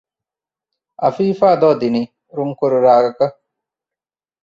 އަފީފާ 1.01 1.49
ދޯ 1.61 1.69
ދިނީ 1.81 2.01
ރުންކުރު 2.35 2.77
ރާގަކަށް 2.85 3.37